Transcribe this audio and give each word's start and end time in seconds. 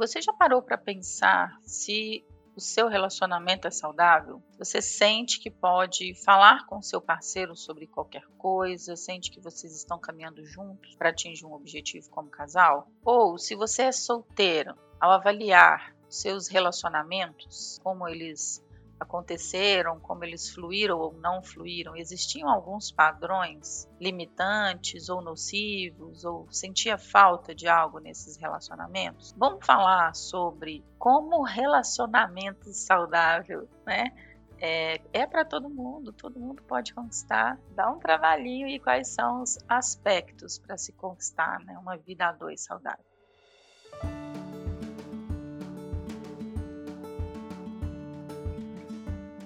Você 0.00 0.22
já 0.22 0.32
parou 0.32 0.62
para 0.62 0.78
pensar 0.78 1.60
se 1.62 2.24
o 2.56 2.60
seu 2.60 2.88
relacionamento 2.88 3.68
é 3.68 3.70
saudável? 3.70 4.42
Você 4.58 4.80
sente 4.80 5.38
que 5.38 5.50
pode 5.50 6.14
falar 6.24 6.64
com 6.64 6.80
seu 6.80 7.02
parceiro 7.02 7.54
sobre 7.54 7.86
qualquer 7.86 8.24
coisa? 8.38 8.96
Sente 8.96 9.30
que 9.30 9.38
vocês 9.38 9.76
estão 9.76 9.98
caminhando 9.98 10.42
juntos 10.42 10.94
para 10.96 11.10
atingir 11.10 11.44
um 11.44 11.52
objetivo 11.52 12.08
como 12.08 12.30
casal? 12.30 12.90
Ou 13.04 13.36
se 13.36 13.54
você 13.54 13.82
é 13.82 13.92
solteiro, 13.92 14.74
ao 14.98 15.10
avaliar 15.10 15.94
seus 16.08 16.48
relacionamentos, 16.48 17.78
como 17.82 18.08
eles 18.08 18.64
aconteceram, 19.00 19.98
como 19.98 20.22
eles 20.22 20.50
fluíram 20.50 20.98
ou 20.98 21.14
não 21.14 21.42
fluíram, 21.42 21.96
existiam 21.96 22.48
alguns 22.48 22.92
padrões 22.92 23.88
limitantes 23.98 25.08
ou 25.08 25.22
nocivos, 25.22 26.24
ou 26.24 26.46
sentia 26.50 26.98
falta 26.98 27.54
de 27.54 27.66
algo 27.66 27.98
nesses 27.98 28.36
relacionamentos? 28.36 29.34
Vamos 29.36 29.64
falar 29.64 30.14
sobre 30.14 30.84
como 30.98 31.42
relacionamento 31.42 32.72
saudável, 32.72 33.66
né? 33.86 34.12
É, 34.62 35.00
é 35.14 35.26
para 35.26 35.42
todo 35.42 35.70
mundo, 35.70 36.12
todo 36.12 36.38
mundo 36.38 36.62
pode 36.62 36.92
conquistar. 36.92 37.58
Dá 37.74 37.90
um 37.90 37.98
trabalhinho 37.98 38.68
e 38.68 38.78
quais 38.78 39.08
são 39.08 39.42
os 39.42 39.58
aspectos 39.66 40.58
para 40.58 40.76
se 40.76 40.92
conquistar 40.92 41.58
né, 41.60 41.78
uma 41.78 41.96
vida 41.96 42.26
a 42.26 42.32
dois 42.32 42.62
saudável. 42.62 43.04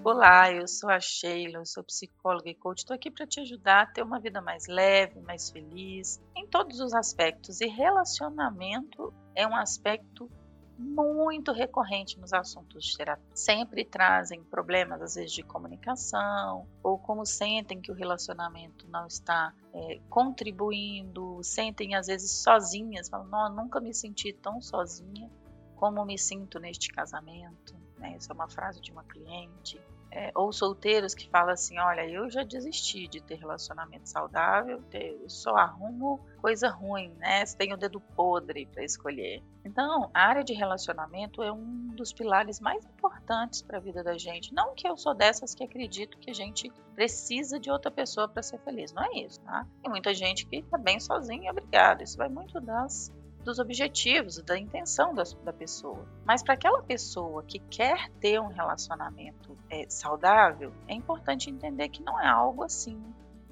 Olá, 0.07 0.53
eu 0.53 0.69
sou 0.69 0.91
a 0.91 1.01
Sheila, 1.01 1.61
eu 1.61 1.65
sou 1.65 1.83
psicóloga 1.83 2.51
e 2.51 2.55
coach. 2.55 2.81
Estou 2.81 2.95
aqui 2.95 3.11
para 3.11 3.27
te 3.27 3.41
ajudar 3.41 3.85
a 3.85 3.87
ter 3.87 4.03
uma 4.03 4.21
vida 4.21 4.39
mais 4.43 4.67
leve, 4.67 5.19
mais 5.23 5.49
feliz, 5.49 6.21
em 6.37 6.47
todos 6.47 6.79
os 6.79 6.93
aspectos. 6.93 7.63
E 7.63 7.67
relacionamento 7.67 9.15
é 9.35 9.47
um 9.47 9.57
aspecto 9.57 10.31
muito 10.79 11.53
recorrente 11.53 12.21
nos 12.21 12.35
assuntos 12.35 12.85
de 12.85 12.99
terapia. 12.99 13.25
Sempre 13.35 13.83
trazem 13.83 14.45
problemas, 14.45 15.01
às 15.01 15.15
vezes, 15.15 15.33
de 15.33 15.43
comunicação, 15.43 16.69
ou 16.83 16.99
como 16.99 17.25
sentem 17.25 17.81
que 17.81 17.91
o 17.91 17.95
relacionamento 17.95 18.87
não 18.91 19.07
está 19.07 19.55
é, 19.73 20.01
contribuindo, 20.11 21.43
sentem, 21.43 21.95
às 21.95 22.09
vezes, 22.09 22.31
sozinhas, 22.31 23.09
falam, 23.09 23.27
não, 23.29 23.49
nunca 23.57 23.81
me 23.81 23.95
senti 23.95 24.35
tão 24.35 24.61
sozinha 24.61 25.31
como 25.77 26.05
me 26.05 26.19
sinto 26.19 26.61
neste 26.61 26.91
casamento. 26.91 27.75
Né? 27.99 28.17
Essa 28.17 28.33
é 28.33 28.35
uma 28.35 28.51
frase 28.51 28.83
de 28.83 28.93
uma 28.93 29.05
cliente 29.05 29.81
é, 30.15 30.31
ou 30.33 30.53
solteiros 30.53 31.13
que 31.13 31.29
falam 31.29 31.53
assim: 31.53 31.79
olha, 31.79 32.09
eu 32.09 32.31
já 32.31 32.45
desisti 32.45 33.09
de 33.09 33.21
ter 33.21 33.35
relacionamento 33.35 34.09
saudável, 34.09 34.83
eu 34.93 35.29
só 35.29 35.57
arrumo 35.57 36.25
coisa 36.41 36.69
ruim, 36.69 37.13
né? 37.19 37.45
Você 37.45 37.57
tem 37.57 37.73
o 37.73 37.77
dedo 37.77 38.01
podre 38.01 38.67
para 38.67 38.85
escolher. 38.85 39.43
Então, 39.65 40.11
a 40.15 40.27
área 40.27 40.45
de 40.45 40.53
relacionamento 40.53 41.43
é 41.43 41.51
um 41.51 41.89
dos 41.97 42.13
pilares 42.13 42.61
mais 42.61 42.85
importantes 42.85 43.63
para 43.63 43.79
a 43.79 43.81
vida 43.81 44.05
da 44.05 44.17
gente. 44.17 44.55
Não 44.55 44.75
que 44.75 44.87
eu 44.87 44.97
sou 44.97 45.15
dessas 45.15 45.55
que 45.55 45.65
acredito 45.65 46.19
que 46.19 46.31
a 46.31 46.35
gente 46.35 46.71
precisa 46.95 47.59
de 47.59 47.71
outra 47.71 47.91
pessoa 47.91 48.29
para 48.29 48.43
ser 48.43 48.59
feliz, 48.59 48.93
não 48.93 49.03
é 49.03 49.25
isso, 49.25 49.41
tá? 49.41 49.67
Tem 49.83 49.91
muita 49.91 50.15
gente 50.15 50.47
que 50.47 50.57
está 50.57 50.79
bem 50.79 51.01
sozinha, 51.01 51.51
obrigada. 51.51 52.05
Isso 52.05 52.17
vai 52.17 52.29
muito 52.29 52.61
das 52.61 53.13
dos 53.45 53.59
objetivos, 53.59 54.43
da 54.43 54.59
intenção 54.59 55.15
da, 55.15 55.23
da 55.45 55.53
pessoa. 55.53 56.05
Mas 56.25 56.43
para 56.43 56.55
aquela 56.55 56.83
pessoa 56.83 57.43
que 57.43 57.59
quer 57.59 58.11
ter 58.21 58.41
um 58.41 58.49
relacionamento 58.49 59.57
é, 59.71 59.89
saudável, 59.89 60.73
é 60.89 60.95
importante 60.95 61.51
entender 61.51 61.89
que 61.89 62.03
não 62.03 62.21
é 62.21 62.27
algo 62.27 62.65
assim 62.65 63.01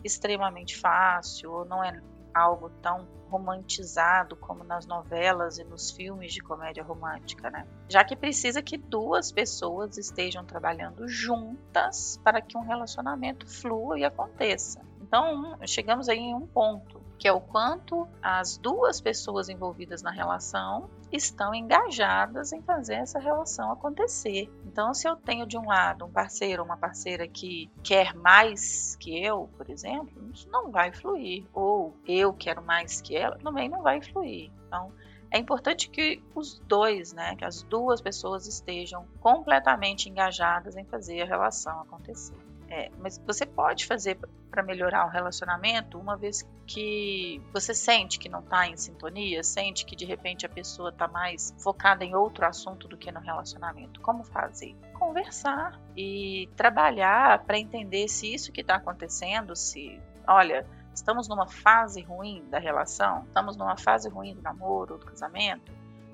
extremamente 0.03 0.77
fácil, 0.77 1.53
ou 1.53 1.65
não 1.65 1.85
é 1.85 2.01
algo 2.35 2.71
tão 2.83 3.07
romantizado 3.31 4.37
como 4.37 4.63
nas 4.63 4.87
novelas 4.87 5.59
e 5.59 5.65
nos 5.65 5.91
filmes 5.91 6.35
de 6.35 6.41
comédia 6.41 6.83
romântica, 6.83 7.51
né? 7.51 7.67
Já 7.89 8.05
que 8.05 8.15
precisa 8.15 8.63
que 8.63 8.77
duas 8.77 9.33
pessoas 9.33 9.97
estejam 9.97 10.45
trabalhando 10.45 11.09
juntas 11.09 12.21
para 12.23 12.43
que 12.43 12.59
um 12.59 12.63
relacionamento 12.63 13.49
flua 13.49 13.99
e 13.99 14.05
aconteça. 14.05 14.83
Então, 15.01 15.59
chegamos 15.67 16.09
aí 16.09 16.19
em 16.19 16.35
um 16.35 16.47
ponto 16.47 17.02
que 17.23 17.29
é 17.29 17.33
o 17.33 17.41
quanto 17.41 18.09
as 18.21 18.59
duas 18.59 19.01
pessoas 19.01 19.49
envolvidas 19.49 20.03
na 20.03 20.11
relação 20.11 20.91
estão 21.13 21.55
engajadas 21.55 22.53
em 22.53 22.61
fazer 22.61 22.95
essa 22.95 23.21
relação 23.21 23.71
acontecer. 23.71 24.51
Então, 24.67 24.93
se 24.93 25.09
eu 25.09 25.15
tenho 25.15 25.47
de 25.47 25.57
um 25.57 25.69
lado 25.69 26.05
um 26.05 26.11
parceiro 26.11 26.63
ou 26.63 26.67
uma 26.67 26.77
parceira 26.77 27.29
que 27.29 27.71
quer 27.81 28.13
mais 28.13 28.97
que 28.97 29.25
eu, 29.25 29.49
por 29.57 29.71
exemplo, 29.71 30.33
isso 30.35 30.49
não 30.51 30.73
vai 30.73 30.91
fluir. 30.91 31.45
Ou 31.55 31.95
eu 32.09 32.33
quero 32.33 32.61
mais 32.61 33.01
que 33.01 33.15
ela, 33.15 33.39
também 33.39 33.69
não 33.69 33.83
vai 33.83 34.03
fluir. 34.03 34.51
Então, 34.67 34.93
é 35.31 35.39
importante 35.39 35.91
que 35.91 36.21
os 36.35 36.59
dois, 36.67 37.13
né, 37.13 37.37
que 37.37 37.45
as 37.45 37.63
duas 37.63 38.01
pessoas 38.01 38.49
estejam 38.49 39.07
completamente 39.21 40.11
engajadas 40.11 40.77
em 40.77 40.85
fazer 40.87 41.23
a 41.23 41.27
relação 41.27 41.83
acontecer. 41.83 42.52
É, 42.75 42.91
mas 42.99 43.19
você 43.19 43.45
pode 43.45 43.85
fazer 43.85 44.19
para 44.51 44.63
melhorar 44.63 45.05
o 45.05 45.11
relacionamento 45.11 45.99
uma 45.99 46.17
vez 46.17 46.43
que 46.67 47.39
você 47.53 47.75
sente 47.75 48.19
que 48.19 48.31
não 48.31 48.41
está 48.41 48.67
em 48.67 48.79
sintonia, 48.79 49.45
sente 49.45 49.85
que 49.85 49.95
de 49.95 50.07
repente 50.07 50.47
a 50.47 50.49
pessoa 50.49 50.89
está 50.89 51.07
mais 51.07 51.55
focada 51.59 52.03
em 52.03 52.15
outro 52.15 52.47
assunto 52.47 52.89
do 52.89 52.97
que 52.97 53.13
no 53.13 53.21
relacionamento. 53.21 54.01
Como 54.01 54.25
fazer? 54.25 54.75
Conversar 54.95 55.79
e 55.95 56.49
trabalhar 56.57 57.45
para 57.45 57.59
entender 57.59 58.09
se 58.09 58.33
isso 58.33 58.51
que 58.51 58.63
está 58.63 58.77
acontecendo, 58.77 59.55
se, 59.55 60.01
olha, 60.27 60.67
estamos 60.95 61.29
numa 61.29 61.47
fase 61.47 62.01
ruim 62.01 62.43
da 62.49 62.59
relação, 62.59 63.25
estamos 63.25 63.55
numa 63.55 63.77
fase 63.77 64.09
ruim 64.09 64.35
do 64.35 64.41
namoro, 64.41 64.97
do 64.97 65.05
casamento, 65.05 65.71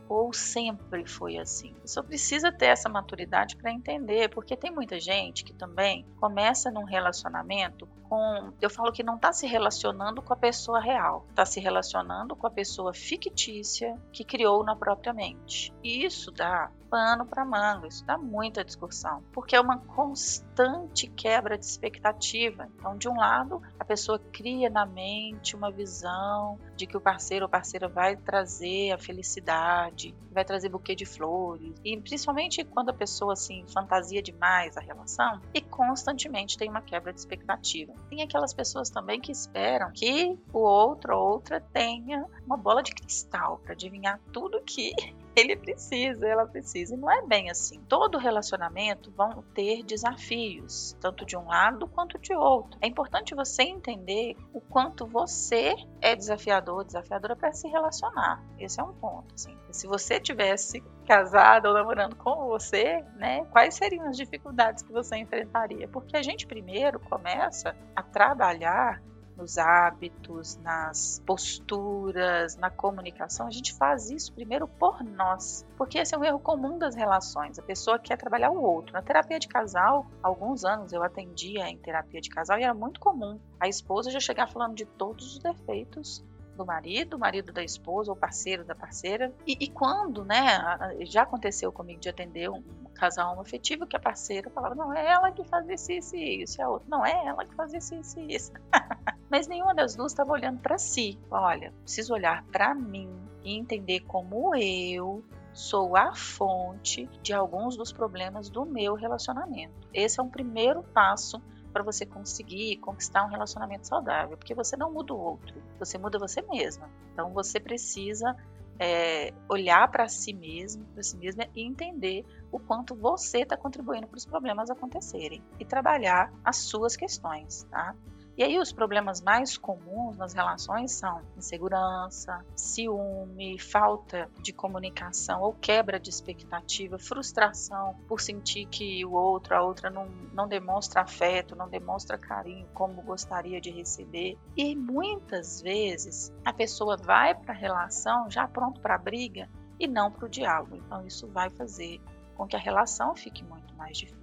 ou 0.08 0.32
sempre 0.32 1.06
foi 1.06 1.38
assim? 1.38 1.74
Só 1.84 2.02
precisa 2.02 2.50
ter 2.50 2.66
essa 2.66 2.88
maturidade 2.88 3.56
para 3.56 3.72
entender, 3.72 4.28
porque 4.30 4.56
tem 4.56 4.70
muita 4.70 4.98
gente 4.98 5.44
que 5.44 5.52
também 5.52 6.06
começa 6.18 6.70
num 6.70 6.84
relacionamento 6.84 7.88
com. 8.08 8.52
Eu 8.60 8.70
falo 8.70 8.92
que 8.92 9.02
não 9.02 9.16
está 9.16 9.32
se 9.32 9.46
relacionando 9.46 10.22
com 10.22 10.32
a 10.32 10.36
pessoa 10.36 10.80
real, 10.80 11.26
está 11.28 11.44
se 11.44 11.60
relacionando 11.60 12.34
com 12.34 12.46
a 12.46 12.50
pessoa 12.50 12.94
fictícia 12.94 13.96
que 14.12 14.24
criou 14.24 14.64
na 14.64 14.74
própria 14.74 15.12
mente. 15.12 15.72
E 15.82 16.04
isso 16.04 16.30
dá 16.30 16.70
pano 16.90 17.26
para 17.26 17.44
manga, 17.44 17.86
isso 17.86 18.04
dá 18.04 18.16
muita 18.16 18.64
discussão, 18.64 19.22
porque 19.32 19.54
é 19.54 19.60
uma 19.60 19.78
constante 19.78 21.06
quebra 21.08 21.56
de 21.56 21.64
expectativa. 21.64 22.68
Então, 22.76 22.96
de 22.96 23.08
um 23.08 23.16
lado, 23.16 23.62
a 23.78 23.84
pessoa 23.84 24.18
cria 24.32 24.68
na 24.70 24.84
mente 24.84 25.54
uma 25.54 25.70
visão 25.70 26.58
de 26.76 26.86
que 26.86 26.96
o 26.96 27.00
parceiro 27.00 27.44
ou 27.44 27.48
parceira 27.48 27.88
vai 27.88 28.16
trazer 28.16 28.92
a 28.92 28.98
felicidade, 28.98 30.14
vai 30.30 30.44
trazer 30.44 30.68
buquê 30.68 30.94
de 30.94 31.04
flores, 31.04 31.74
e 31.84 31.96
principalmente 32.00 32.64
quando 32.64 32.90
a 32.90 32.94
pessoa 32.94 33.32
assim 33.32 33.64
fantasia 33.72 34.22
demais 34.22 34.76
a 34.76 34.80
relação 34.80 35.40
e 35.52 35.60
constantemente 35.60 36.56
tem 36.56 36.68
uma 36.68 36.80
quebra 36.80 37.12
de 37.12 37.20
expectativa. 37.20 37.92
Tem 38.08 38.22
aquelas 38.22 38.54
pessoas 38.54 38.90
também 38.90 39.20
que 39.20 39.32
esperam 39.32 39.90
que 39.92 40.38
o 40.52 40.58
outro 40.58 41.16
ou 41.16 41.32
outra 41.32 41.60
tenha 41.60 42.26
uma 42.46 42.56
bola 42.56 42.82
de 42.82 42.94
cristal 42.94 43.58
para 43.58 43.72
adivinhar 43.72 44.20
tudo 44.32 44.62
que 44.62 44.92
ele 45.38 45.56
precisa, 45.56 46.26
ela 46.26 46.46
precisa. 46.46 46.94
E 46.94 46.96
não 46.96 47.10
é 47.10 47.22
bem 47.22 47.50
assim. 47.50 47.80
Todo 47.88 48.18
relacionamento 48.18 49.10
vão 49.10 49.42
ter 49.54 49.82
desafios, 49.82 50.96
tanto 51.00 51.24
de 51.24 51.36
um 51.36 51.46
lado 51.46 51.86
quanto 51.88 52.18
de 52.18 52.34
outro. 52.34 52.78
É 52.80 52.86
importante 52.86 53.34
você 53.34 53.62
entender 53.62 54.36
o 54.52 54.60
quanto 54.60 55.06
você 55.06 55.74
é 56.00 56.14
desafiador, 56.14 56.84
desafiadora 56.84 57.36
para 57.36 57.52
se 57.52 57.68
relacionar. 57.68 58.42
Esse 58.58 58.80
é 58.80 58.84
um 58.84 58.92
ponto. 58.92 59.34
Assim. 59.34 59.56
Se 59.70 59.86
você 59.86 60.20
tivesse 60.20 60.82
casado 61.06 61.66
ou 61.66 61.74
namorando 61.74 62.16
com 62.16 62.46
você, 62.46 63.02
né, 63.16 63.44
quais 63.46 63.74
seriam 63.74 64.06
as 64.06 64.16
dificuldades 64.16 64.82
que 64.82 64.92
você 64.92 65.16
enfrentaria? 65.16 65.88
Porque 65.88 66.16
a 66.16 66.22
gente 66.22 66.46
primeiro 66.46 67.00
começa 67.00 67.74
a 67.94 68.02
trabalhar 68.02 69.00
nos 69.38 69.56
hábitos, 69.56 70.56
nas 70.58 71.22
posturas, 71.24 72.56
na 72.56 72.70
comunicação, 72.70 73.46
a 73.46 73.50
gente 73.50 73.72
faz 73.72 74.10
isso 74.10 74.32
primeiro 74.32 74.66
por 74.66 75.02
nós, 75.04 75.64
porque 75.76 75.98
esse 75.98 76.14
é 76.14 76.18
um 76.18 76.24
erro 76.24 76.40
comum 76.40 76.76
das 76.76 76.96
relações. 76.96 77.58
A 77.58 77.62
pessoa 77.62 77.98
quer 77.98 78.16
trabalhar 78.16 78.50
o 78.50 78.60
outro. 78.60 78.92
Na 78.92 79.00
terapia 79.00 79.38
de 79.38 79.46
casal, 79.46 80.06
alguns 80.22 80.64
anos 80.64 80.92
eu 80.92 81.02
atendia 81.02 81.68
em 81.68 81.78
terapia 81.78 82.20
de 82.20 82.28
casal 82.28 82.58
e 82.58 82.64
era 82.64 82.74
muito 82.74 82.98
comum 82.98 83.38
a 83.60 83.68
esposa 83.68 84.10
já 84.10 84.20
chegar 84.20 84.48
falando 84.48 84.74
de 84.74 84.84
todos 84.84 85.34
os 85.34 85.38
defeitos 85.38 86.24
do 86.58 86.66
marido, 86.66 87.14
o 87.14 87.18
marido 87.18 87.52
da 87.52 87.62
esposa 87.62 88.10
ou 88.10 88.16
parceiro 88.16 88.64
da 88.64 88.74
parceira. 88.74 89.32
E, 89.46 89.56
e, 89.60 89.68
quando, 89.68 90.24
né, 90.24 90.58
já 91.02 91.22
aconteceu 91.22 91.70
comigo 91.70 92.00
de 92.00 92.08
atender 92.08 92.50
um 92.50 92.62
casal 92.94 93.32
homoafetivo 93.32 93.86
que 93.86 93.96
a 93.96 94.00
parceira 94.00 94.50
falava, 94.50 94.74
não, 94.74 94.92
é 94.92 95.06
ela 95.06 95.30
que 95.30 95.44
faz 95.44 95.68
isso, 95.68 95.92
isso 95.92 96.16
isso, 96.16 96.62
a 96.62 96.68
outra, 96.68 96.88
não, 96.90 97.06
é 97.06 97.26
ela 97.26 97.44
que 97.44 97.54
faz 97.54 97.72
isso, 97.72 97.94
isso 97.94 98.20
isso. 98.20 98.52
Mas 99.30 99.46
nenhuma 99.46 99.74
das 99.74 99.94
duas 99.94 100.12
estava 100.12 100.32
olhando 100.32 100.60
para 100.60 100.78
si. 100.78 101.18
Olha, 101.30 101.72
preciso 101.82 102.14
olhar 102.14 102.44
para 102.46 102.74
mim 102.74 103.10
e 103.44 103.56
entender 103.56 104.00
como 104.00 104.54
eu 104.54 105.22
sou 105.52 105.96
a 105.96 106.14
fonte 106.14 107.06
de 107.22 107.32
alguns 107.32 107.76
dos 107.76 107.92
problemas 107.92 108.48
do 108.48 108.64
meu 108.64 108.94
relacionamento. 108.94 109.74
Esse 109.92 110.20
é 110.20 110.22
um 110.22 110.28
primeiro 110.28 110.82
passo 110.82 111.42
para 111.72 111.82
você 111.82 112.06
conseguir 112.06 112.76
conquistar 112.78 113.24
um 113.24 113.28
relacionamento 113.28 113.86
saudável, 113.86 114.36
porque 114.36 114.54
você 114.54 114.76
não 114.76 114.92
muda 114.92 115.12
o 115.12 115.18
outro, 115.18 115.54
você 115.78 115.98
muda 115.98 116.18
você 116.18 116.42
mesma. 116.42 116.88
Então 117.12 117.32
você 117.32 117.60
precisa 117.60 118.36
é, 118.78 119.34
olhar 119.48 119.90
para 119.90 120.08
si 120.08 120.32
mesmo, 120.32 120.84
para 120.94 121.02
si 121.02 121.16
mesma 121.16 121.46
e 121.54 121.62
entender 121.62 122.24
o 122.50 122.58
quanto 122.58 122.94
você 122.94 123.40
está 123.40 123.56
contribuindo 123.56 124.06
para 124.06 124.16
os 124.16 124.24
problemas 124.24 124.70
acontecerem 124.70 125.42
e 125.58 125.64
trabalhar 125.64 126.32
as 126.44 126.56
suas 126.56 126.96
questões, 126.96 127.64
tá? 127.64 127.94
E 128.38 128.42
aí 128.44 128.56
os 128.56 128.72
problemas 128.72 129.20
mais 129.20 129.58
comuns 129.58 130.16
nas 130.16 130.32
relações 130.32 130.92
são 130.92 131.20
insegurança, 131.36 132.40
ciúme, 132.54 133.58
falta 133.58 134.30
de 134.40 134.52
comunicação 134.52 135.42
ou 135.42 135.52
quebra 135.54 135.98
de 135.98 136.08
expectativa, 136.08 137.00
frustração 137.00 137.96
por 138.06 138.20
sentir 138.20 138.66
que 138.66 139.04
o 139.04 139.10
outro, 139.10 139.56
a 139.56 139.62
outra 139.64 139.90
não, 139.90 140.06
não 140.32 140.46
demonstra 140.46 141.00
afeto, 141.00 141.56
não 141.56 141.68
demonstra 141.68 142.16
carinho 142.16 142.68
como 142.72 143.02
gostaria 143.02 143.60
de 143.60 143.70
receber. 143.70 144.38
E 144.56 144.76
muitas 144.76 145.60
vezes 145.60 146.32
a 146.44 146.52
pessoa 146.52 146.96
vai 146.96 147.34
para 147.34 147.52
a 147.52 147.56
relação 147.56 148.30
já 148.30 148.46
pronto 148.46 148.80
para 148.80 148.94
a 148.94 148.98
briga 148.98 149.50
e 149.80 149.88
não 149.88 150.12
para 150.12 150.26
o 150.26 150.28
diálogo. 150.28 150.76
Então 150.76 151.04
isso 151.04 151.26
vai 151.26 151.50
fazer 151.50 152.00
com 152.36 152.46
que 152.46 152.54
a 152.54 152.60
relação 152.60 153.16
fique 153.16 153.42
muito 153.42 153.74
mais 153.74 153.98
difícil. 153.98 154.17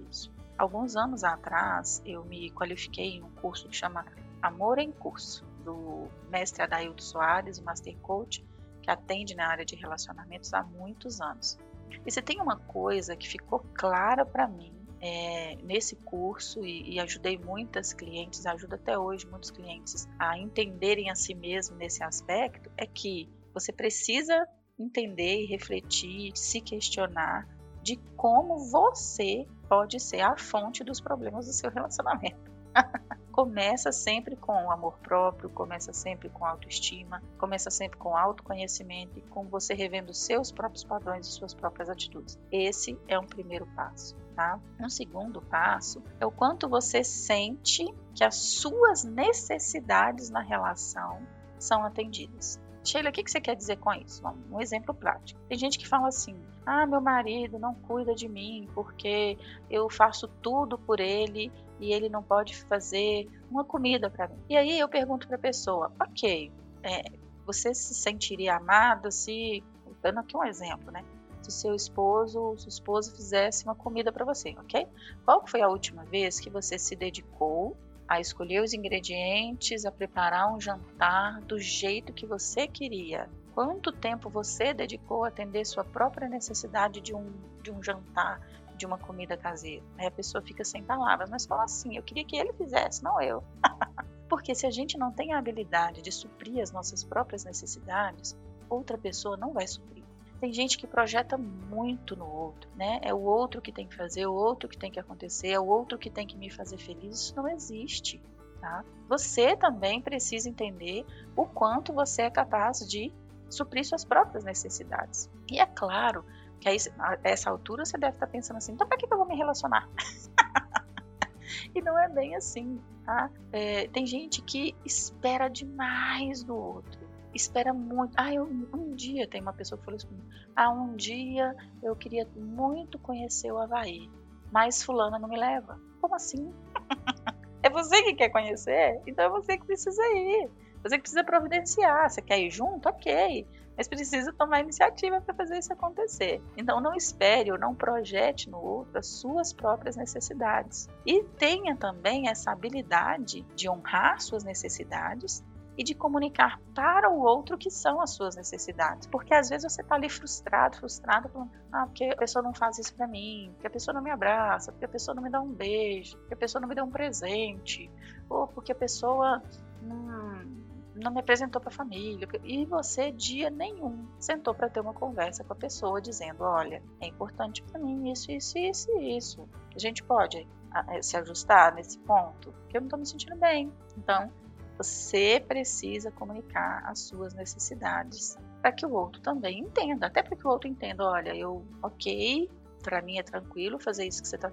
Alguns 0.58 0.96
anos 0.96 1.22
atrás, 1.22 2.02
eu 2.04 2.24
me 2.24 2.50
qualifiquei 2.50 3.16
em 3.16 3.22
um 3.22 3.30
curso 3.30 3.68
que 3.68 3.76
chama 3.76 4.06
Amor 4.40 4.78
em 4.78 4.90
Curso, 4.90 5.44
do 5.64 6.08
mestre 6.30 6.62
Adaildo 6.62 7.02
Soares, 7.02 7.58
o 7.58 7.64
Master 7.64 7.96
Coach, 7.98 8.44
que 8.82 8.90
atende 8.90 9.34
na 9.34 9.48
área 9.48 9.64
de 9.64 9.76
relacionamentos 9.76 10.54
há 10.54 10.62
muitos 10.62 11.20
anos. 11.20 11.58
E 12.06 12.10
se 12.10 12.22
tem 12.22 12.40
uma 12.40 12.56
coisa 12.56 13.16
que 13.16 13.28
ficou 13.28 13.60
clara 13.74 14.24
para 14.24 14.46
mim 14.46 14.72
é, 15.00 15.56
nesse 15.62 15.96
curso 15.96 16.64
e, 16.64 16.94
e, 16.94 17.00
ajudei 17.00 17.36
muitas 17.36 17.92
clientes, 17.92 18.46
ajuda 18.46 18.76
até 18.76 18.98
hoje 18.98 19.26
muitos 19.26 19.50
clientes 19.50 20.08
a 20.18 20.38
entenderem 20.38 21.10
a 21.10 21.14
si 21.14 21.34
mesmo 21.34 21.76
nesse 21.76 22.02
aspecto, 22.02 22.70
é 22.76 22.86
que 22.86 23.28
você 23.52 23.72
precisa 23.72 24.46
entender 24.78 25.42
e 25.42 25.46
refletir, 25.46 26.32
se 26.34 26.60
questionar 26.60 27.46
de 27.86 27.94
como 28.16 28.58
você 28.58 29.46
pode 29.68 30.00
ser 30.00 30.20
a 30.20 30.36
fonte 30.36 30.82
dos 30.82 31.00
problemas 31.00 31.46
do 31.46 31.52
seu 31.52 31.70
relacionamento. 31.70 32.50
começa 33.30 33.92
sempre 33.92 34.34
com 34.34 34.64
o 34.64 34.72
amor 34.72 34.98
próprio, 34.98 35.48
começa 35.48 35.92
sempre 35.92 36.28
com 36.28 36.44
autoestima, 36.44 37.22
começa 37.38 37.70
sempre 37.70 37.96
com 37.96 38.16
autoconhecimento 38.16 39.20
e 39.20 39.22
com 39.22 39.44
você 39.44 39.72
revendo 39.72 40.12
seus 40.12 40.50
próprios 40.50 40.82
padrões 40.82 41.28
e 41.28 41.30
suas 41.30 41.54
próprias 41.54 41.88
atitudes. 41.88 42.36
Esse 42.50 42.98
é 43.06 43.16
um 43.16 43.26
primeiro 43.26 43.66
passo. 43.76 44.16
Tá? 44.34 44.58
Um 44.80 44.88
segundo 44.88 45.40
passo 45.40 46.02
é 46.20 46.26
o 46.26 46.30
quanto 46.32 46.68
você 46.68 47.04
sente 47.04 47.86
que 48.16 48.24
as 48.24 48.34
suas 48.34 49.04
necessidades 49.04 50.28
na 50.28 50.40
relação 50.40 51.20
são 51.56 51.84
atendidas. 51.84 52.60
Sheila, 52.86 53.10
o 53.10 53.12
que 53.12 53.28
você 53.28 53.40
quer 53.40 53.56
dizer 53.56 53.76
com 53.78 53.92
isso? 53.92 54.22
Um 54.50 54.60
exemplo 54.60 54.94
prático. 54.94 55.40
Tem 55.48 55.58
gente 55.58 55.78
que 55.78 55.88
fala 55.88 56.08
assim: 56.08 56.36
ah, 56.64 56.86
meu 56.86 57.00
marido 57.00 57.58
não 57.58 57.74
cuida 57.74 58.14
de 58.14 58.28
mim 58.28 58.68
porque 58.74 59.36
eu 59.68 59.90
faço 59.90 60.28
tudo 60.40 60.78
por 60.78 61.00
ele 61.00 61.52
e 61.80 61.92
ele 61.92 62.08
não 62.08 62.22
pode 62.22 62.56
fazer 62.64 63.28
uma 63.50 63.64
comida 63.64 64.08
para 64.08 64.28
mim. 64.28 64.38
E 64.48 64.56
aí 64.56 64.78
eu 64.78 64.88
pergunto 64.88 65.26
para 65.26 65.36
a 65.36 65.40
pessoa: 65.40 65.92
ok, 66.00 66.52
é, 66.82 67.02
você 67.44 67.74
se 67.74 67.94
sentiria 67.94 68.56
amado 68.56 69.10
se. 69.10 69.62
Dando 70.02 70.20
aqui 70.20 70.36
um 70.36 70.44
exemplo, 70.44 70.92
né? 70.92 71.04
Se 71.42 71.50
seu 71.50 71.74
esposo, 71.74 72.54
sua 72.58 72.68
esposa 72.68 73.14
fizesse 73.14 73.64
uma 73.64 73.74
comida 73.74 74.12
para 74.12 74.24
você, 74.24 74.54
ok? 74.58 74.86
Qual 75.24 75.46
foi 75.46 75.62
a 75.62 75.68
última 75.68 76.04
vez 76.04 76.38
que 76.38 76.50
você 76.50 76.78
se 76.78 76.94
dedicou 76.94 77.76
a 78.08 78.20
escolher 78.20 78.62
os 78.62 78.72
ingredientes, 78.72 79.84
a 79.84 79.90
preparar 79.90 80.52
um 80.54 80.60
jantar 80.60 81.40
do 81.42 81.58
jeito 81.58 82.12
que 82.12 82.26
você 82.26 82.66
queria. 82.66 83.28
Quanto 83.54 83.90
tempo 83.90 84.28
você 84.28 84.74
dedicou 84.74 85.24
a 85.24 85.28
atender 85.28 85.64
sua 85.64 85.84
própria 85.84 86.28
necessidade 86.28 87.00
de 87.00 87.14
um, 87.14 87.32
de 87.62 87.70
um 87.70 87.82
jantar, 87.82 88.40
de 88.76 88.84
uma 88.84 88.98
comida 88.98 89.36
caseira? 89.36 89.82
Aí 89.98 90.06
a 90.06 90.10
pessoa 90.10 90.42
fica 90.42 90.64
sem 90.64 90.82
palavras, 90.82 91.30
mas 91.30 91.46
fala 91.46 91.64
assim: 91.64 91.96
eu 91.96 92.02
queria 92.02 92.24
que 92.24 92.36
ele 92.36 92.52
fizesse, 92.52 93.02
não 93.02 93.20
eu. 93.20 93.42
Porque 94.28 94.54
se 94.54 94.66
a 94.66 94.70
gente 94.70 94.98
não 94.98 95.10
tem 95.12 95.32
a 95.32 95.38
habilidade 95.38 96.02
de 96.02 96.12
suprir 96.12 96.60
as 96.60 96.72
nossas 96.72 97.02
próprias 97.02 97.44
necessidades, 97.44 98.36
outra 98.68 98.98
pessoa 98.98 99.36
não 99.36 99.52
vai 99.52 99.66
suprir. 99.66 99.95
Tem 100.40 100.52
gente 100.52 100.76
que 100.76 100.86
projeta 100.86 101.38
muito 101.38 102.14
no 102.14 102.26
outro, 102.26 102.68
né? 102.76 103.00
É 103.02 103.14
o 103.14 103.20
outro 103.20 103.62
que 103.62 103.72
tem 103.72 103.86
que 103.86 103.94
fazer, 103.94 104.26
o 104.26 104.34
outro 104.34 104.68
que 104.68 104.76
tem 104.76 104.90
que 104.90 105.00
acontecer, 105.00 105.48
é 105.48 105.60
o 105.60 105.66
outro 105.66 105.98
que 105.98 106.10
tem 106.10 106.26
que 106.26 106.36
me 106.36 106.50
fazer 106.50 106.76
feliz. 106.76 107.20
Isso 107.20 107.36
não 107.36 107.48
existe, 107.48 108.20
tá? 108.60 108.84
Você 109.08 109.56
também 109.56 110.00
precisa 110.00 110.48
entender 110.48 111.06
o 111.34 111.46
quanto 111.46 111.92
você 111.92 112.22
é 112.22 112.30
capaz 112.30 112.86
de 112.86 113.12
suprir 113.48 113.84
suas 113.84 114.04
próprias 114.04 114.44
necessidades. 114.44 115.30
E 115.50 115.58
é 115.58 115.66
claro 115.66 116.24
que 116.60 116.68
a 116.68 117.18
essa 117.22 117.50
altura 117.50 117.84
você 117.84 117.96
deve 117.96 118.16
estar 118.16 118.26
pensando 118.26 118.56
assim, 118.56 118.72
então 118.72 118.86
para 118.86 118.98
que 118.98 119.06
eu 119.10 119.16
vou 119.16 119.26
me 119.26 119.36
relacionar? 119.36 119.88
e 121.74 121.80
não 121.80 121.98
é 121.98 122.08
bem 122.08 122.34
assim, 122.34 122.80
tá? 123.04 123.30
É, 123.52 123.86
tem 123.88 124.06
gente 124.06 124.42
que 124.42 124.74
espera 124.84 125.48
demais 125.48 126.42
do 126.42 126.56
outro 126.56 126.95
espera 127.36 127.72
muito. 127.72 128.14
Ah, 128.16 128.32
eu, 128.32 128.44
um 128.44 128.94
dia, 128.94 129.28
tem 129.28 129.40
uma 129.40 129.52
pessoa 129.52 129.78
que 129.78 129.84
falou 129.84 130.00
comigo. 130.00 130.26
Ah, 130.54 130.70
um 130.70 130.96
dia 130.96 131.54
eu 131.82 131.94
queria 131.94 132.26
muito 132.34 132.98
conhecer 132.98 133.52
o 133.52 133.58
Havaí, 133.58 134.10
mas 134.50 134.82
fulana 134.82 135.18
não 135.18 135.28
me 135.28 135.38
leva. 135.38 135.78
Como 136.00 136.14
assim? 136.14 136.52
é 137.62 137.70
você 137.70 138.02
que 138.02 138.14
quer 138.14 138.30
conhecer? 138.30 139.00
Então 139.06 139.26
é 139.26 139.28
você 139.28 139.56
que 139.58 139.66
precisa 139.66 140.02
ir. 140.14 140.50
Você 140.82 140.96
que 140.96 141.02
precisa 141.02 141.24
providenciar. 141.24 142.08
Você 142.08 142.22
quer 142.22 142.38
ir 142.38 142.50
junto? 142.50 142.88
Ok. 142.88 143.46
Mas 143.76 143.88
precisa 143.88 144.32
tomar 144.32 144.60
iniciativa 144.60 145.20
para 145.20 145.34
fazer 145.34 145.58
isso 145.58 145.72
acontecer. 145.72 146.40
Então 146.56 146.80
não 146.80 146.94
espere 146.94 147.52
ou 147.52 147.58
não 147.58 147.74
projete 147.74 148.48
no 148.48 148.58
outro 148.58 148.98
as 148.98 149.06
suas 149.06 149.52
próprias 149.52 149.96
necessidades. 149.96 150.88
E 151.04 151.22
tenha 151.22 151.76
também 151.76 152.28
essa 152.28 152.50
habilidade 152.50 153.42
de 153.54 153.68
honrar 153.68 154.20
suas 154.20 154.42
necessidades 154.44 155.44
e 155.76 155.84
de 155.84 155.94
comunicar 155.94 156.60
para 156.74 157.10
o 157.10 157.20
outro 157.20 157.58
que 157.58 157.70
são 157.70 158.00
as 158.00 158.10
suas 158.10 158.36
necessidades. 158.36 159.06
Porque 159.06 159.34
às 159.34 159.48
vezes 159.48 159.70
você 159.70 159.82
está 159.82 159.94
ali 159.94 160.08
frustrado, 160.08 160.78
frustrado, 160.78 161.28
falando, 161.28 161.50
ah, 161.72 161.86
porque 161.86 162.04
a 162.04 162.16
pessoa 162.16 162.42
não 162.42 162.54
faz 162.54 162.78
isso 162.78 162.94
para 162.94 163.06
mim, 163.06 163.50
porque 163.52 163.66
a 163.66 163.70
pessoa 163.70 163.94
não 163.94 164.02
me 164.02 164.10
abraça, 164.10 164.72
porque 164.72 164.84
a 164.84 164.88
pessoa 164.88 165.14
não 165.14 165.22
me 165.22 165.30
dá 165.30 165.40
um 165.40 165.52
beijo, 165.52 166.16
porque 166.18 166.34
a 166.34 166.36
pessoa 166.36 166.60
não 166.60 166.68
me 166.68 166.74
dá 166.74 166.82
um 166.82 166.90
presente, 166.90 167.90
ou 168.28 168.46
porque 168.46 168.72
a 168.72 168.74
pessoa 168.74 169.42
hum, 169.82 170.64
não 170.94 171.12
me 171.12 171.20
apresentou 171.20 171.60
para 171.60 171.70
a 171.70 171.74
família. 171.74 172.26
E 172.42 172.64
você, 172.64 173.12
dia 173.12 173.50
nenhum, 173.50 174.06
sentou 174.18 174.54
para 174.54 174.68
ter 174.70 174.80
uma 174.80 174.94
conversa 174.94 175.44
com 175.44 175.52
a 175.52 175.56
pessoa, 175.56 176.00
dizendo: 176.00 176.42
olha, 176.42 176.82
é 177.00 177.06
importante 177.06 177.62
para 177.62 177.78
mim 177.78 178.10
isso, 178.10 178.30
isso, 178.32 178.58
isso 178.58 178.90
e 178.98 179.16
isso. 179.16 179.48
A 179.74 179.78
gente 179.78 180.02
pode 180.02 180.48
ah, 180.70 181.02
se 181.02 181.16
ajustar 181.16 181.74
nesse 181.74 181.98
ponto, 181.98 182.52
porque 182.52 182.76
eu 182.76 182.80
não 182.80 182.86
estou 182.86 182.98
me 182.98 183.06
sentindo 183.06 183.36
bem. 183.36 183.70
Então, 183.96 184.30
você 184.76 185.42
precisa 185.46 186.10
comunicar 186.10 186.82
as 186.84 187.00
suas 187.00 187.34
necessidades 187.34 188.38
para 188.60 188.72
que 188.72 188.84
o 188.84 188.92
outro 188.92 189.20
também 189.20 189.60
entenda, 189.60 190.06
até 190.06 190.22
para 190.22 190.36
que 190.36 190.46
o 190.46 190.50
outro 190.50 190.68
entenda, 190.68 191.04
olha, 191.04 191.34
eu, 191.34 191.64
ok, 191.82 192.50
para 192.82 193.00
mim 193.02 193.18
é 193.18 193.22
tranquilo 193.22 193.78
fazer 193.78 194.06
isso 194.06 194.22
que 194.22 194.28
você 194.28 194.36
está 194.36 194.50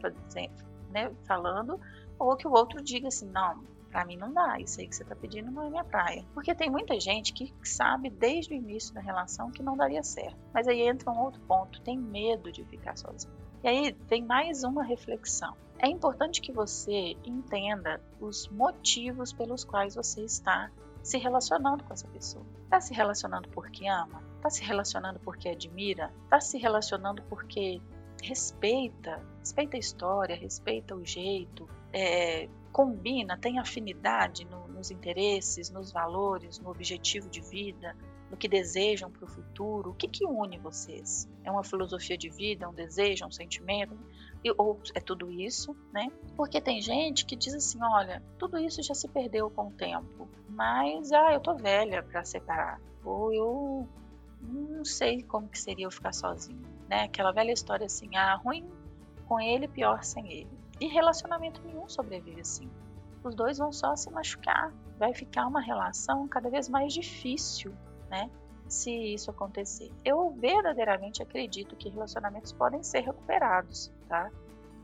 né, 0.91 1.11
falando, 1.27 1.79
ou 2.17 2.35
que 2.35 2.47
o 2.47 2.51
outro 2.51 2.81
diga 2.81 3.07
assim, 3.07 3.29
não, 3.29 3.63
para 3.93 4.05
mim 4.05 4.17
não 4.17 4.33
dá, 4.33 4.59
isso 4.59 4.81
aí 4.81 4.87
que 4.87 4.95
você 4.95 5.03
está 5.03 5.15
pedindo 5.15 5.51
não 5.51 5.63
é 5.63 5.69
minha 5.69 5.83
praia. 5.83 6.25
Porque 6.33 6.55
tem 6.55 6.69
muita 6.69 6.99
gente 6.99 7.31
que 7.31 7.53
sabe 7.63 8.09
desde 8.09 8.53
o 8.53 8.55
início 8.55 8.93
da 8.93 9.01
relação 9.01 9.51
que 9.51 9.61
não 9.61 9.77
daria 9.77 10.01
certo. 10.01 10.37
Mas 10.51 10.67
aí 10.67 10.81
entra 10.81 11.11
um 11.11 11.19
outro 11.19 11.39
ponto, 11.41 11.79
tem 11.81 11.97
medo 11.97 12.51
de 12.51 12.65
ficar 12.65 12.97
sozinho. 12.97 13.42
E 13.63 13.67
aí 13.67 13.95
vem 14.09 14.25
mais 14.25 14.65
uma 14.65 14.83
reflexão. 14.83 15.55
É 15.79 15.87
importante 15.87 16.41
que 16.41 16.51
você 16.51 17.15
entenda 17.23 18.01
os 18.19 18.49
motivos 18.49 19.31
pelos 19.31 19.63
quais 19.63 19.95
você 19.95 20.21
está 20.25 20.69
se 21.01 21.17
relacionando 21.17 21.81
com 21.81 21.93
essa 21.93 22.07
pessoa. 22.09 22.45
Está 22.65 22.81
se 22.81 22.93
relacionando 22.93 23.47
porque 23.49 23.87
ama? 23.87 24.21
Está 24.35 24.49
se 24.49 24.63
relacionando 24.65 25.17
porque 25.21 25.47
admira? 25.47 26.11
Está 26.25 26.41
se 26.41 26.57
relacionando 26.57 27.21
porque 27.23 27.81
respeita, 28.21 29.21
respeita 29.39 29.77
a 29.77 29.79
história, 29.79 30.35
respeita 30.35 30.93
o 30.93 31.05
jeito, 31.05 31.65
é, 31.93 32.49
combina, 32.73 33.37
tem 33.37 33.59
afinidade 33.59 34.43
no, 34.43 34.67
nos 34.67 34.91
interesses, 34.91 35.69
nos 35.69 35.89
valores, 35.89 36.59
no 36.59 36.69
objetivo 36.69 37.29
de 37.29 37.39
vida, 37.39 37.95
no 38.33 38.37
que 38.37 38.47
desejam 38.47 39.11
para 39.11 39.25
o 39.25 39.27
futuro, 39.27 39.91
o 39.91 39.93
que, 39.93 40.07
que 40.07 40.25
une 40.25 40.57
vocês? 40.57 41.29
É 41.43 41.51
uma 41.51 41.63
filosofia 41.63 42.17
de 42.17 42.29
vida, 42.31 42.67
um 42.67 42.73
desejo, 42.73 43.27
um 43.27 43.31
sentimento? 43.31 43.95
Ou 44.57 44.79
é 44.95 44.99
tudo 44.99 45.31
isso, 45.31 45.77
né? 45.93 46.11
Porque 46.35 46.59
tem 46.59 46.81
gente 46.81 47.27
que 47.27 47.35
diz 47.35 47.53
assim, 47.53 47.77
olha, 47.83 48.23
tudo 48.39 48.57
isso 48.57 48.81
já 48.81 48.95
se 48.95 49.07
perdeu 49.07 49.51
com 49.51 49.67
o 49.67 49.71
tempo, 49.71 50.27
mas 50.49 51.11
ah, 51.11 51.31
eu 51.31 51.39
tô 51.39 51.53
velha 51.53 52.01
para 52.01 52.25
separar, 52.25 52.81
ou 53.05 53.31
eu 53.31 53.87
não 54.41 54.83
sei 54.83 55.21
como 55.21 55.47
que 55.47 55.59
seria 55.59 55.85
eu 55.85 55.91
ficar 55.91 56.11
sozinho, 56.11 56.59
né? 56.89 57.03
Aquela 57.03 57.31
velha 57.31 57.51
história 57.51 57.85
assim, 57.85 58.15
ah, 58.15 58.35
ruim 58.43 58.67
com 59.27 59.39
ele, 59.39 59.67
pior 59.67 60.03
sem 60.03 60.27
ele. 60.31 60.49
E 60.81 60.87
relacionamento 60.87 61.61
nenhum 61.63 61.87
sobrevive 61.87 62.41
assim. 62.41 62.67
Os 63.23 63.35
dois 63.35 63.59
vão 63.59 63.71
só 63.71 63.95
se 63.95 64.09
machucar, 64.09 64.73
vai 64.97 65.13
ficar 65.13 65.45
uma 65.45 65.61
relação 65.61 66.27
cada 66.27 66.49
vez 66.49 66.67
mais 66.67 66.91
difícil, 66.93 67.71
né? 68.13 68.29
se 68.67 68.91
isso 69.13 69.29
acontecer. 69.29 69.91
Eu 70.03 70.31
verdadeiramente 70.31 71.21
acredito 71.21 71.75
que 71.75 71.89
relacionamentos 71.89 72.51
podem 72.51 72.83
ser 72.83 73.01
recuperados, 73.01 73.91
tá? 74.07 74.31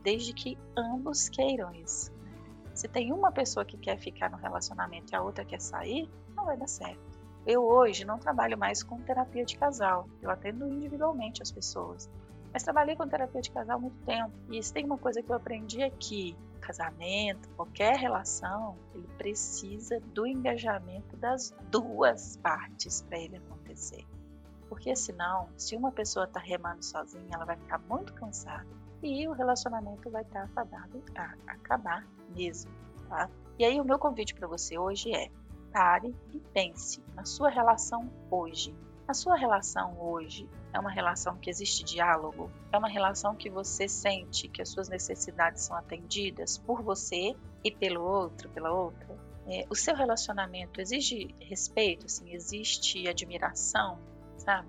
Desde 0.02 0.32
que 0.32 0.58
ambos 0.76 1.28
queiram 1.28 1.72
isso. 1.74 2.12
Se 2.74 2.88
tem 2.88 3.12
uma 3.12 3.32
pessoa 3.32 3.64
que 3.64 3.76
quer 3.76 3.98
ficar 3.98 4.30
no 4.30 4.36
relacionamento 4.36 5.12
e 5.12 5.16
a 5.16 5.22
outra 5.22 5.44
quer 5.44 5.60
sair, 5.60 6.08
não 6.34 6.44
vai 6.44 6.56
dar 6.56 6.68
certo. 6.68 7.00
Eu 7.46 7.64
hoje 7.64 8.04
não 8.04 8.18
trabalho 8.18 8.56
mais 8.56 8.82
com 8.82 9.00
terapia 9.00 9.44
de 9.44 9.56
casal, 9.56 10.08
eu 10.22 10.30
atendo 10.30 10.68
individualmente 10.68 11.42
as 11.42 11.50
pessoas. 11.50 12.08
Mas 12.52 12.62
trabalhei 12.62 12.96
com 12.96 13.06
terapia 13.08 13.40
de 13.40 13.50
casal 13.50 13.76
há 13.76 13.80
muito 13.80 13.98
tempo. 14.04 14.32
E 14.50 14.62
se 14.62 14.72
tem 14.72 14.84
uma 14.84 14.98
coisa 14.98 15.22
que 15.22 15.30
eu 15.30 15.36
aprendi 15.36 15.82
é 15.82 15.90
que 15.90 16.36
casamento, 16.70 17.48
qualquer 17.56 17.96
relação, 17.96 18.76
ele 18.94 19.08
precisa 19.18 19.98
do 20.14 20.24
engajamento 20.24 21.16
das 21.16 21.52
duas 21.68 22.36
partes 22.36 23.02
para 23.02 23.18
ele 23.18 23.36
acontecer. 23.36 24.06
Porque 24.68 24.94
senão, 24.94 25.48
se 25.56 25.74
uma 25.74 25.90
pessoa 25.90 26.26
está 26.26 26.38
remando 26.38 26.84
sozinha, 26.84 27.28
ela 27.32 27.44
vai 27.44 27.56
ficar 27.56 27.78
muito 27.88 28.14
cansada 28.14 28.68
e 29.02 29.26
o 29.26 29.32
relacionamento 29.32 30.08
vai 30.10 30.22
estar 30.22 30.42
tá 30.42 30.48
fadado 30.54 31.02
a 31.16 31.52
acabar 31.52 32.06
mesmo, 32.28 32.70
tá? 33.08 33.28
E 33.58 33.64
aí 33.64 33.80
o 33.80 33.84
meu 33.84 33.98
convite 33.98 34.32
para 34.32 34.46
você 34.46 34.78
hoje 34.78 35.12
é: 35.12 35.28
pare 35.72 36.14
e 36.32 36.38
pense 36.38 37.02
na 37.16 37.24
sua 37.24 37.50
relação 37.50 38.08
hoje. 38.30 38.72
A 39.08 39.14
sua 39.14 39.34
relação 39.34 40.00
hoje 40.00 40.48
é 40.72 40.78
uma 40.78 40.90
relação 40.90 41.36
que 41.36 41.50
existe 41.50 41.84
diálogo? 41.84 42.50
É 42.72 42.78
uma 42.78 42.88
relação 42.88 43.34
que 43.34 43.50
você 43.50 43.88
sente 43.88 44.48
que 44.48 44.62
as 44.62 44.68
suas 44.68 44.88
necessidades 44.88 45.62
são 45.62 45.76
atendidas 45.76 46.58
por 46.58 46.82
você 46.82 47.34
e 47.64 47.70
pelo 47.70 48.02
outro, 48.02 48.48
pela 48.50 48.72
outra? 48.72 49.18
É, 49.46 49.66
o 49.68 49.74
seu 49.74 49.96
relacionamento 49.96 50.80
exige 50.80 51.34
respeito, 51.40 52.06
assim, 52.06 52.32
existe 52.32 53.08
admiração, 53.08 53.98
sabe? 54.36 54.68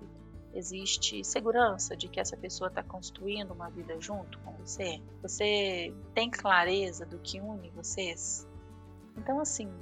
Existe 0.54 1.24
segurança 1.24 1.96
de 1.96 2.08
que 2.08 2.20
essa 2.20 2.36
pessoa 2.36 2.68
está 2.68 2.82
construindo 2.82 3.52
uma 3.52 3.70
vida 3.70 3.98
junto 4.00 4.38
com 4.40 4.52
você? 4.54 5.00
Você 5.22 5.94
tem 6.14 6.28
clareza 6.28 7.06
do 7.06 7.18
que 7.18 7.40
une 7.40 7.70
vocês? 7.70 8.46
Então, 9.16 9.40
assim, 9.40 9.72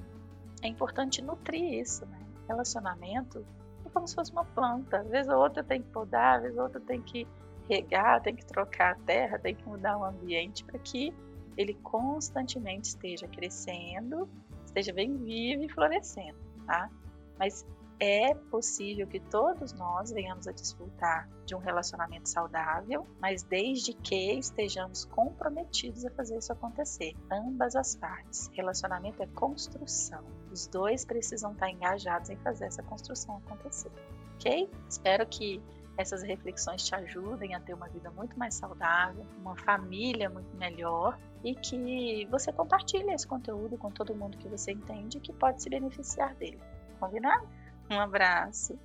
é 0.62 0.69
importante 0.69 1.23
nutrir 1.23 1.81
isso, 1.81 2.05
né? 2.07 2.21
Relacionamento 2.47 3.45
como 3.91 4.07
se 4.07 4.15
fosse 4.15 4.33
uma 4.33 4.45
planta. 4.45 4.99
Às 4.99 5.09
vezes 5.09 5.29
a 5.29 5.37
outra 5.37 5.63
tem 5.63 5.83
que 5.83 5.89
podar, 5.89 6.37
às 6.37 6.43
vezes 6.43 6.59
a 6.59 6.63
outra 6.63 6.81
tem 6.81 7.01
que 7.03 7.27
regar, 7.69 8.21
tem 8.23 8.35
que 8.35 8.45
trocar 8.45 8.93
a 8.93 8.95
terra, 9.07 9.39
tem 9.39 9.55
que 9.55 9.67
mudar 9.67 9.97
o 9.97 10.05
ambiente 10.05 10.65
para 10.65 10.79
que 10.79 11.15
ele 11.57 11.75
constantemente 11.75 12.89
esteja 12.89 13.29
crescendo, 13.29 14.29
esteja 14.65 14.93
bem 14.93 15.17
vivo 15.17 15.65
e 15.65 15.69
florescendo, 15.69 16.39
tá? 16.67 16.91
Mas 17.39 17.67
é 18.00 18.35
possível 18.35 19.07
que 19.07 19.21
todos 19.21 19.75
nós 19.75 20.11
venhamos 20.11 20.49
a 20.49 20.52
desfrutar 20.52 21.28
de 21.45 21.54
um 21.54 21.59
relacionamento 21.59 22.30
saudável, 22.30 23.07
mas 23.21 23.42
desde 23.42 23.92
que 23.92 24.33
estejamos 24.38 25.04
comprometidos 25.04 26.07
a 26.07 26.11
fazer 26.11 26.38
isso 26.38 26.50
acontecer. 26.50 27.14
Ambas 27.30 27.76
as 27.76 27.95
partes. 27.95 28.49
Relacionamento 28.54 29.23
é 29.23 29.26
construção. 29.26 30.25
Os 30.50 30.66
dois 30.66 31.04
precisam 31.04 31.52
estar 31.52 31.69
engajados 31.69 32.30
em 32.30 32.37
fazer 32.38 32.64
essa 32.64 32.83
construção 32.83 33.37
acontecer. 33.47 33.92
Ok? 34.37 34.71
Espero 34.88 35.26
que 35.26 35.62
essas 35.99 36.23
reflexões 36.23 36.83
te 36.83 36.95
ajudem 36.95 37.54
a 37.54 37.61
ter 37.61 37.75
uma 37.75 37.88
vida 37.88 38.11
muito 38.11 38.38
mais 38.38 38.54
saudável, 38.54 39.26
uma 39.38 39.54
família 39.54 40.30
muito 40.30 40.57
melhor 40.57 41.19
e 41.45 41.54
que 41.54 42.26
você 42.30 42.50
compartilhe 42.50 43.12
esse 43.12 43.26
conteúdo 43.26 43.76
com 43.76 43.90
todo 43.90 44.14
mundo 44.14 44.38
que 44.38 44.49
você 44.49 44.73
entende 44.73 45.21
que 45.21 45.35
pode 45.35 45.62
se 45.62 45.69
beneficiar 45.69 46.35
dele. 46.37 46.61
Combinado? 46.99 47.47
Um 47.91 48.01
abraço. 48.01 48.79